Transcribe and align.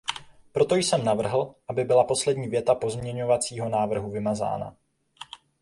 Proto 0.51 0.75
jsem 0.75 1.05
navrhl, 1.05 1.55
aby 1.67 1.83
byla 1.83 2.03
poslední 2.03 2.47
věta 2.47 2.75
pozměňovacího 2.75 3.69
návrhu 3.69 4.11
vymazána. 4.11 4.75